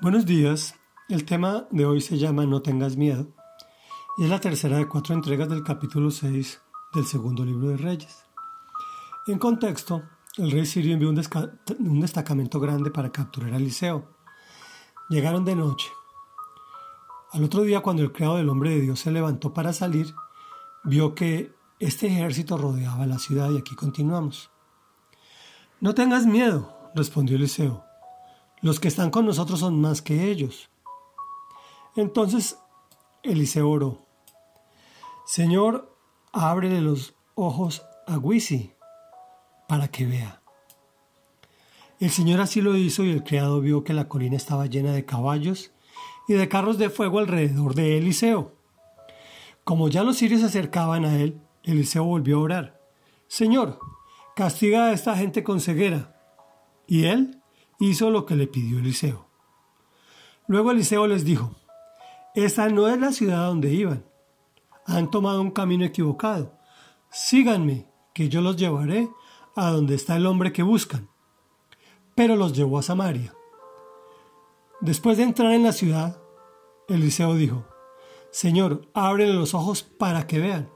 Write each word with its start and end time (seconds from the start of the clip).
Buenos 0.00 0.26
días. 0.26 0.74
El 1.08 1.24
tema 1.24 1.68
de 1.70 1.86
hoy 1.86 2.00
se 2.00 2.18
llama 2.18 2.44
No 2.46 2.60
tengas 2.60 2.96
miedo 2.96 3.28
y 4.18 4.24
es 4.24 4.28
la 4.28 4.40
tercera 4.40 4.76
de 4.76 4.88
cuatro 4.88 5.14
entregas 5.14 5.48
del 5.48 5.62
capítulo 5.62 6.10
6 6.10 6.60
del 6.94 7.06
segundo 7.06 7.44
libro 7.44 7.68
de 7.68 7.76
Reyes. 7.76 8.24
En 9.28 9.38
contexto, 9.38 10.02
el 10.36 10.50
rey 10.50 10.66
sirio 10.66 10.94
envió 10.94 11.10
un, 11.10 12.00
destacamento 12.00 12.58
grande 12.58 12.90
para 12.90 13.12
capturar 13.12 13.54
a 13.54 13.56
Eliseo. 13.56 14.10
Llegaron 15.08 15.44
de 15.44 15.54
noche. 15.54 15.90
Al 17.30 17.44
otro 17.44 17.62
día, 17.62 17.80
cuando 17.80 18.02
el 18.02 18.12
criado 18.12 18.36
del 18.36 18.48
hombre 18.48 18.70
de 18.70 18.80
Dios 18.80 18.98
se 18.98 19.12
levantó 19.12 19.54
para 19.54 19.72
salir, 19.72 20.12
vio 20.82 21.14
que 21.14 21.54
este 21.78 22.08
ejército 22.08 22.58
rodeaba 22.58 23.06
la 23.06 23.20
ciudad 23.20 23.48
y 23.50 23.58
aquí 23.58 23.76
continuamos. 23.76 24.50
No 25.80 25.94
tengas 25.94 26.26
miedo, 26.26 26.90
respondió 26.96 27.36
Eliseo 27.36 27.83
los 28.64 28.80
que 28.80 28.88
están 28.88 29.10
con 29.10 29.26
nosotros 29.26 29.60
son 29.60 29.78
más 29.78 30.00
que 30.00 30.30
ellos. 30.30 30.70
Entonces 31.96 32.58
Eliseo 33.22 33.68
oró, 33.68 34.06
Señor, 35.26 35.94
ábrele 36.32 36.80
los 36.80 37.14
ojos 37.34 37.84
a 38.06 38.16
Wisi 38.16 38.72
para 39.68 39.88
que 39.88 40.06
vea. 40.06 40.40
El 42.00 42.08
Señor 42.08 42.40
así 42.40 42.62
lo 42.62 42.74
hizo 42.74 43.04
y 43.04 43.10
el 43.10 43.22
criado 43.22 43.60
vio 43.60 43.84
que 43.84 43.92
la 43.92 44.08
colina 44.08 44.36
estaba 44.36 44.64
llena 44.64 44.92
de 44.92 45.04
caballos 45.04 45.70
y 46.26 46.32
de 46.32 46.48
carros 46.48 46.78
de 46.78 46.88
fuego 46.88 47.18
alrededor 47.18 47.74
de 47.74 47.98
Eliseo. 47.98 48.54
Como 49.62 49.90
ya 49.90 50.04
los 50.04 50.16
sirios 50.16 50.40
se 50.40 50.46
acercaban 50.46 51.04
a 51.04 51.18
él, 51.20 51.38
Eliseo 51.64 52.04
volvió 52.04 52.38
a 52.38 52.42
orar, 52.42 52.80
Señor, 53.26 53.78
castiga 54.34 54.86
a 54.86 54.92
esta 54.92 55.14
gente 55.18 55.44
con 55.44 55.60
ceguera. 55.60 56.18
Y 56.86 57.04
él 57.04 57.42
hizo 57.78 58.10
lo 58.10 58.26
que 58.26 58.36
le 58.36 58.46
pidió 58.46 58.78
Eliseo. 58.78 59.28
Luego 60.46 60.70
Eliseo 60.70 61.06
les 61.06 61.24
dijo, 61.24 61.52
esta 62.34 62.68
no 62.68 62.88
es 62.88 62.98
la 62.98 63.12
ciudad 63.12 63.46
donde 63.46 63.72
iban. 63.72 64.04
Han 64.86 65.10
tomado 65.10 65.40
un 65.40 65.52
camino 65.52 65.84
equivocado. 65.84 66.58
Síganme, 67.10 67.86
que 68.12 68.28
yo 68.28 68.40
los 68.40 68.56
llevaré 68.56 69.08
a 69.56 69.70
donde 69.70 69.94
está 69.94 70.16
el 70.16 70.26
hombre 70.26 70.52
que 70.52 70.62
buscan. 70.62 71.08
Pero 72.14 72.36
los 72.36 72.52
llevó 72.52 72.78
a 72.78 72.82
Samaria. 72.82 73.34
Después 74.80 75.16
de 75.16 75.22
entrar 75.22 75.52
en 75.52 75.62
la 75.62 75.72
ciudad, 75.72 76.20
Eliseo 76.88 77.34
dijo, 77.34 77.66
Señor, 78.30 78.88
ábrele 78.94 79.32
los 79.32 79.54
ojos 79.54 79.82
para 79.82 80.26
que 80.26 80.40
vean. 80.40 80.70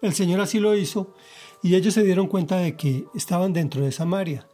El 0.00 0.14
Señor 0.14 0.40
así 0.40 0.58
lo 0.58 0.74
hizo, 0.74 1.14
y 1.62 1.74
ellos 1.74 1.94
se 1.94 2.02
dieron 2.02 2.28
cuenta 2.28 2.56
de 2.56 2.76
que 2.76 3.06
estaban 3.14 3.52
dentro 3.52 3.82
de 3.82 3.92
Samaria. 3.92 4.48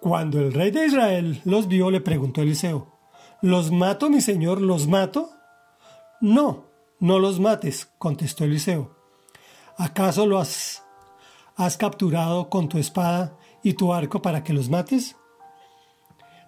Cuando 0.00 0.40
el 0.40 0.54
rey 0.54 0.70
de 0.70 0.86
Israel 0.86 1.42
los 1.44 1.68
vio, 1.68 1.90
le 1.90 2.00
preguntó 2.00 2.40
Eliseo, 2.40 3.00
¿Los 3.42 3.70
mato, 3.70 4.08
mi 4.08 4.22
señor? 4.22 4.60
¿Los 4.62 4.86
mato? 4.86 5.30
No, 6.22 6.66
no 6.98 7.18
los 7.18 7.38
mates, 7.38 7.90
contestó 7.98 8.44
Eliseo. 8.44 8.96
¿Acaso 9.76 10.26
los 10.26 10.82
has, 11.56 11.76
capturado 11.76 12.48
con 12.48 12.68
tu 12.68 12.78
espada 12.78 13.36
y 13.62 13.74
tu 13.74 13.92
arco 13.92 14.22
para 14.22 14.42
que 14.42 14.54
los 14.54 14.70
mates? 14.70 15.16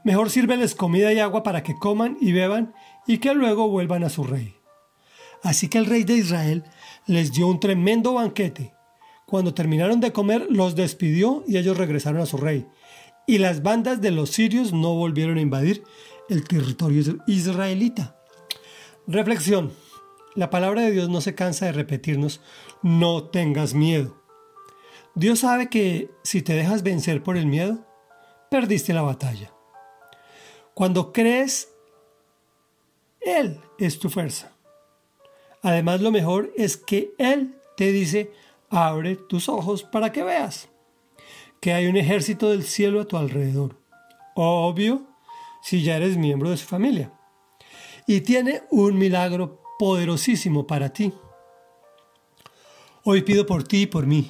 Mejor 0.03 0.31
sírveles 0.31 0.75
comida 0.75 1.13
y 1.13 1.19
agua 1.19 1.43
para 1.43 1.63
que 1.63 1.79
coman 1.79 2.17
y 2.21 2.33
beban 2.33 2.75
y 3.07 3.19
que 3.19 3.35
luego 3.35 3.69
vuelvan 3.69 4.05
a 4.05 4.11
su 4.11 4.25
rey. 4.25 4.55
Así 5.43 5.69
que 5.69 5.77
el 5.79 5.87
rey 5.87 6.05
de 6.05 6.15
Israel 6.15 6.65
les 7.07 7.33
dio 7.33 7.49
un 7.49 7.61
tremendo 7.61 8.15
banquete. 8.15 8.75
Cuando 9.27 9.55
terminaron 9.55 10.01
de 10.01 10.13
comer, 10.13 10.47
los 10.51 10.75
despidió 10.75 11.45
y 11.47 11.59
ellos 11.59 11.77
regresaron 11.77 12.21
a 12.21 12.27
su 12.27 12.37
rey 12.39 12.67
y 13.27 13.39
las 13.39 13.63
bandas 13.63 14.01
de 14.01 14.11
los 14.11 14.31
sirios 14.31 14.73
no 14.73 14.95
volvieron 14.95 15.39
a 15.39 15.43
invadir 15.43 15.85
el 16.29 16.45
territorio 16.45 17.19
israelita. 17.27 18.17
Reflexión. 19.07 19.73
La 20.35 20.49
palabra 20.49 20.83
de 20.83 20.93
Dios 20.93 21.09
no 21.11 21.21
se 21.21 21.35
cansa 21.35 21.67
de 21.67 21.73
repetirnos, 21.73 22.41
no 22.83 23.25
tengas 23.25 23.75
miedo. 23.75 24.23
Dios 25.15 25.41
sabe 25.41 25.69
que 25.69 26.11
si 26.25 26.41
te 26.41 26.55
dejas 26.55 26.83
vencer 26.83 27.23
por 27.23 27.37
el 27.37 27.47
miedo, 27.47 27.87
perdiste 28.51 28.95
la 28.95 29.03
batalla. 29.03 29.53
Cuando 30.73 31.13
crees, 31.13 31.69
Él 33.21 33.61
es 33.79 33.99
tu 33.99 34.09
fuerza. 34.09 34.53
Además, 35.61 36.01
lo 36.01 36.11
mejor 36.11 36.51
es 36.57 36.79
que 36.79 37.13
Él 37.19 37.57
te 37.77 37.93
dice, 37.93 38.33
abre 38.71 39.17
tus 39.17 39.51
ojos 39.51 39.83
para 39.83 40.13
que 40.13 40.23
veas 40.23 40.72
que 41.63 41.73
hay 41.73 41.87
un 41.87 41.97
ejército 41.97 42.51
del 42.51 42.65
cielo 42.65 43.01
a 43.01 43.05
tu 43.07 43.17
alrededor. 43.17 43.77
Obvio, 44.35 45.07
si 45.63 45.85
ya 45.85 45.97
eres 45.97 46.17
miembro 46.17 46.51
de 46.51 46.57
su 46.57 46.67
familia. 46.67 47.13
Y 48.05 48.23
tiene 48.23 48.65
un 48.73 48.99
milagro 48.99 49.63
poderosísimo 49.79 50.67
para 50.67 50.93
ti. 50.93 51.13
Hoy 53.05 53.23
pido 53.23 53.47
por 53.47 53.63
ti 53.63 53.83
y 53.83 53.87
por 53.87 54.07
mí. 54.07 54.29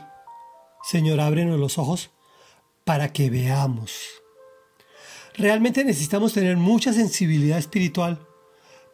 Señor, 0.82 1.20
ábrenos 1.20 1.58
los 1.58 1.78
ojos 1.78 2.10
para 2.84 3.14
que 3.14 3.30
veamos. 3.30 3.94
Realmente 5.34 5.86
necesitamos 5.86 6.34
tener 6.34 6.58
mucha 6.58 6.92
sensibilidad 6.92 7.56
espiritual 7.56 8.18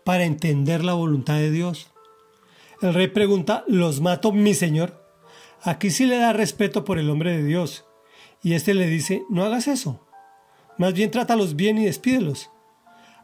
para 0.04 0.24
entender 0.24 0.84
la 0.84 0.92
voluntad 0.92 1.38
de 1.38 1.50
Dios. 1.50 1.90
El 2.82 2.94
rey 2.94 3.08
pregunta, 3.08 3.64
¿los 3.66 4.00
mato 4.00 4.30
mi 4.30 4.54
Señor? 4.54 5.04
Aquí 5.60 5.90
sí 5.90 6.06
le 6.06 6.18
da 6.18 6.32
respeto 6.32 6.84
por 6.84 7.00
el 7.00 7.10
hombre 7.10 7.36
de 7.36 7.42
Dios 7.42 7.87
y 8.42 8.54
éste 8.54 8.74
le 8.74 8.86
dice, 8.86 9.24
no 9.28 9.44
hagas 9.44 9.68
eso, 9.68 10.06
más 10.78 10.94
bien 10.94 11.10
trátalos 11.10 11.56
bien 11.56 11.76
y 11.78 11.86
despídelos. 11.86 12.50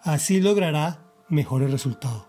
Así 0.02 0.40
logrará 0.40 1.04
mejores 1.28 1.70
resultados. 1.70 2.26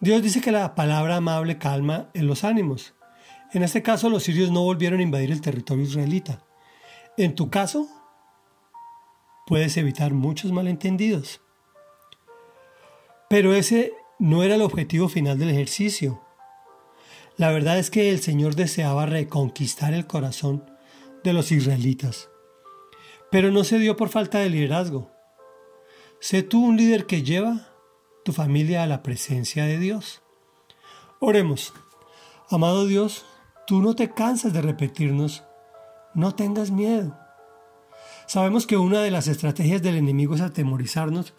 Dios 0.00 0.22
dice 0.22 0.40
que 0.40 0.52
la 0.52 0.74
palabra 0.74 1.16
amable 1.16 1.58
calma 1.58 2.10
en 2.14 2.26
los 2.26 2.44
ánimos. 2.44 2.94
En 3.52 3.62
este 3.62 3.82
caso 3.82 4.08
los 4.08 4.24
sirios 4.24 4.50
no 4.50 4.62
volvieron 4.62 5.00
a 5.00 5.02
invadir 5.02 5.30
el 5.30 5.40
territorio 5.40 5.84
israelita. 5.84 6.44
En 7.16 7.34
tu 7.34 7.50
caso, 7.50 7.86
puedes 9.46 9.76
evitar 9.76 10.12
muchos 10.12 10.50
malentendidos. 10.50 11.40
Pero 13.28 13.54
ese 13.54 13.92
no 14.18 14.42
era 14.42 14.56
el 14.56 14.62
objetivo 14.62 15.08
final 15.08 15.38
del 15.38 15.50
ejercicio. 15.50 16.20
La 17.36 17.50
verdad 17.50 17.78
es 17.78 17.90
que 17.90 18.10
el 18.10 18.20
Señor 18.20 18.56
deseaba 18.56 19.06
reconquistar 19.06 19.92
el 19.94 20.06
corazón 20.06 20.64
de 21.24 21.32
los 21.32 21.50
israelitas. 21.50 22.30
Pero 23.30 23.50
no 23.50 23.64
se 23.64 23.78
dio 23.78 23.96
por 23.96 24.10
falta 24.10 24.38
de 24.38 24.50
liderazgo. 24.50 25.10
Sé 26.20 26.42
tú 26.42 26.64
un 26.64 26.76
líder 26.76 27.06
que 27.06 27.22
lleva 27.22 27.68
tu 28.24 28.32
familia 28.32 28.82
a 28.82 28.86
la 28.86 29.02
presencia 29.02 29.64
de 29.64 29.78
Dios. 29.78 30.22
Oremos. 31.18 31.72
Amado 32.50 32.86
Dios, 32.86 33.24
tú 33.66 33.80
no 33.80 33.96
te 33.96 34.10
cansas 34.10 34.52
de 34.52 34.60
repetirnos, 34.60 35.44
no 36.14 36.34
tengas 36.34 36.70
miedo. 36.70 37.18
Sabemos 38.26 38.66
que 38.66 38.76
una 38.76 39.00
de 39.00 39.10
las 39.10 39.26
estrategias 39.26 39.82
del 39.82 39.96
enemigo 39.96 40.34
es 40.34 40.42
atemorizarnos 40.42 41.34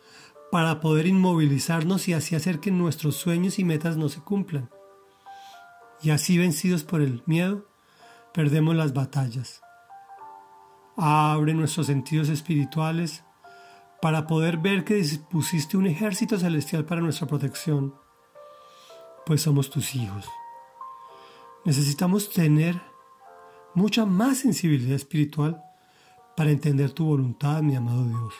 para 0.51 0.79
poder 0.79 1.05
inmovilizarnos 1.05 2.07
y 2.07 2.13
así 2.13 2.35
hacer 2.35 2.59
que 2.59 2.71
nuestros 2.71 3.15
sueños 3.15 3.59
y 3.59 3.63
metas 3.63 3.97
no 3.97 4.09
se 4.09 4.19
cumplan. 4.19 4.69
Y 6.01 6.09
así 6.09 6.37
vencidos 6.37 6.83
por 6.83 7.01
el 7.01 7.23
miedo, 7.25 7.67
perdemos 8.33 8.75
las 8.75 8.93
batallas. 8.93 9.61
Abre 10.97 11.53
nuestros 11.53 11.87
sentidos 11.87 12.29
espirituales 12.29 13.23
para 14.01 14.27
poder 14.27 14.57
ver 14.57 14.83
que 14.83 14.95
dispusiste 14.95 15.77
un 15.77 15.87
ejército 15.87 16.37
celestial 16.37 16.85
para 16.85 17.01
nuestra 17.01 17.27
protección, 17.27 17.95
pues 19.25 19.41
somos 19.41 19.69
tus 19.69 19.95
hijos. 19.95 20.25
Necesitamos 21.65 22.29
tener 22.29 22.79
mucha 23.73 24.05
más 24.05 24.37
sensibilidad 24.37 24.95
espiritual 24.95 25.61
para 26.37 26.51
entender 26.51 26.91
tu 26.91 27.05
voluntad, 27.05 27.61
mi 27.61 27.75
amado 27.75 28.05
Dios. 28.05 28.33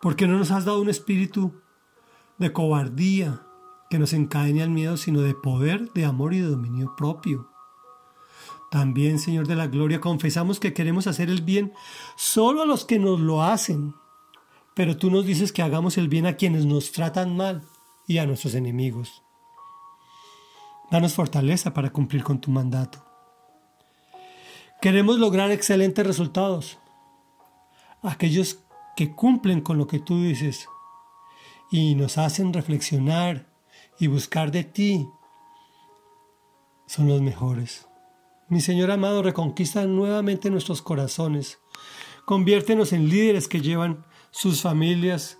Porque 0.00 0.26
no 0.26 0.38
nos 0.38 0.50
has 0.50 0.64
dado 0.64 0.80
un 0.80 0.88
espíritu 0.88 1.60
de 2.38 2.52
cobardía 2.52 3.42
que 3.90 3.98
nos 3.98 4.12
encadene 4.12 4.62
al 4.62 4.70
miedo, 4.70 4.96
sino 4.96 5.20
de 5.20 5.34
poder, 5.34 5.92
de 5.92 6.04
amor 6.04 6.34
y 6.34 6.40
de 6.40 6.46
dominio 6.46 6.94
propio. 6.96 7.51
También, 8.72 9.18
Señor 9.18 9.46
de 9.46 9.54
la 9.54 9.66
Gloria, 9.66 10.00
confesamos 10.00 10.58
que 10.58 10.72
queremos 10.72 11.06
hacer 11.06 11.28
el 11.28 11.42
bien 11.42 11.74
solo 12.16 12.62
a 12.62 12.64
los 12.64 12.86
que 12.86 12.98
nos 12.98 13.20
lo 13.20 13.42
hacen, 13.42 13.94
pero 14.74 14.96
tú 14.96 15.10
nos 15.10 15.26
dices 15.26 15.52
que 15.52 15.60
hagamos 15.60 15.98
el 15.98 16.08
bien 16.08 16.24
a 16.24 16.36
quienes 16.36 16.64
nos 16.64 16.90
tratan 16.90 17.36
mal 17.36 17.64
y 18.06 18.16
a 18.16 18.24
nuestros 18.24 18.54
enemigos. 18.54 19.22
Danos 20.90 21.12
fortaleza 21.12 21.74
para 21.74 21.90
cumplir 21.90 22.24
con 22.24 22.40
tu 22.40 22.50
mandato. 22.50 23.04
Queremos 24.80 25.18
lograr 25.18 25.50
excelentes 25.50 26.06
resultados. 26.06 26.78
Aquellos 28.02 28.60
que 28.96 29.14
cumplen 29.14 29.60
con 29.60 29.76
lo 29.76 29.86
que 29.86 29.98
tú 29.98 30.22
dices 30.22 30.66
y 31.70 31.94
nos 31.94 32.16
hacen 32.16 32.54
reflexionar 32.54 33.52
y 33.98 34.06
buscar 34.06 34.50
de 34.50 34.64
ti 34.64 35.10
son 36.86 37.08
los 37.08 37.20
mejores. 37.20 37.86
Mi 38.52 38.60
Señor 38.60 38.90
amado, 38.90 39.22
reconquista 39.22 39.86
nuevamente 39.86 40.50
nuestros 40.50 40.82
corazones. 40.82 41.58
Conviértenos 42.26 42.92
en 42.92 43.08
líderes 43.08 43.48
que 43.48 43.62
llevan 43.62 44.04
sus 44.30 44.60
familias 44.60 45.38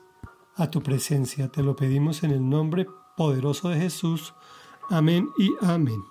a 0.56 0.70
tu 0.70 0.82
presencia. 0.82 1.48
Te 1.48 1.62
lo 1.62 1.76
pedimos 1.76 2.22
en 2.22 2.30
el 2.30 2.48
nombre 2.48 2.86
poderoso 3.14 3.68
de 3.68 3.78
Jesús. 3.80 4.32
Amén 4.88 5.28
y 5.38 5.50
amén. 5.60 6.02